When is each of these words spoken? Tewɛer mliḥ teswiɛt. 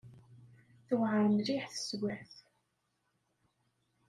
Tewɛer 0.87 1.23
mliḥ 1.31 1.63
teswiɛt. 1.69 2.33